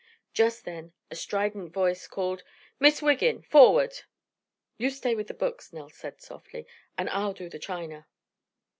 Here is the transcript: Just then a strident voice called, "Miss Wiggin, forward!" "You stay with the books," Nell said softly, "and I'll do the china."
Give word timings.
Just 0.33 0.65
then 0.65 0.93
a 1.11 1.15
strident 1.15 1.71
voice 1.71 2.07
called, 2.07 2.41
"Miss 2.79 3.03
Wiggin, 3.03 3.43
forward!" 3.43 3.99
"You 4.79 4.89
stay 4.89 5.13
with 5.13 5.27
the 5.27 5.35
books," 5.35 5.71
Nell 5.71 5.89
said 5.91 6.21
softly, 6.21 6.65
"and 6.97 7.07
I'll 7.11 7.33
do 7.33 7.49
the 7.49 7.59
china." 7.59 8.07